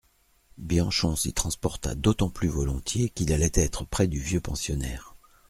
Bianchon 0.57 1.15
s'y 1.15 1.31
transporta 1.31 1.93
d'autant 1.93 2.31
plus 2.31 2.47
volontiers 2.47 3.09
qu'il 3.11 3.31
allait 3.33 3.51
être 3.53 3.85
près 3.85 4.07
du 4.07 4.19
vieux 4.19 4.41
pensionnaire. 4.41 5.13